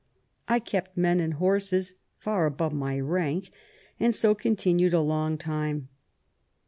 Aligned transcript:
I 0.47 0.57
kept 0.57 0.97
men 0.97 1.19
and 1.19 1.35
horses 1.35 1.93
far 2.17 2.47
above 2.47 2.73
my 2.73 2.99
rank, 2.99 3.51
and 3.99 4.15
so 4.15 4.33
continued 4.33 4.95
a 4.95 4.99
long 4.99 5.37
time." 5.37 5.89